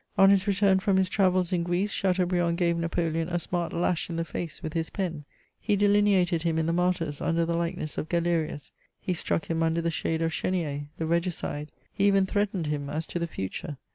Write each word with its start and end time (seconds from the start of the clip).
On 0.17 0.31
his 0.31 0.47
return 0.47 0.79
from 0.79 0.97
his 0.97 1.07
travels 1.09 1.53
in 1.53 1.61
Greece, 1.61 1.91
Chateaubriand 1.93 2.57
gave 2.57 2.75
Napoleon 2.75 3.29
a 3.29 3.37
smart 3.37 3.71
lash 3.71 4.09
in 4.09 4.15
the 4.15 4.25
face 4.25 4.63
with 4.63 4.73
his 4.73 4.89
pen. 4.89 5.25
He 5.59 5.75
delineated 5.75 6.41
him 6.41 6.57
in 6.57 6.65
the 6.65 6.73
Martyrs 6.73 7.21
mider 7.21 7.45
the 7.45 7.55
like 7.55 7.77
ness 7.77 7.99
of 7.99 8.09
Galerius; 8.09 8.71
he 8.99 9.13
struck 9.13 9.45
him 9.45 9.61
under 9.61 9.79
the 9.79 9.91
shade 9.91 10.23
of 10.23 10.31
Chenier, 10.33 10.87
the 10.97 11.05
regicide; 11.05 11.71
he 11.93 12.07
even 12.07 12.25
threatened 12.25 12.65
him 12.65 12.89
as 12.89 13.05
to 13.05 13.19
the 13.19 13.27
future. 13.27 13.77